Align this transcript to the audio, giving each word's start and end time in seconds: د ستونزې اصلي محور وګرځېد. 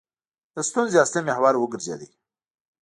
د 0.55 0.57
ستونزې 0.69 0.97
اصلي 1.03 1.21
محور 1.27 1.53
وګرځېد. 1.57 2.01